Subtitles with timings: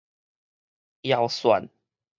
[1.03, 1.69] 遙算